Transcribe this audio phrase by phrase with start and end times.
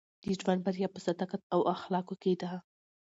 [0.23, 2.49] د ژوند بریا په صداقت او اخلاقو کښي ده.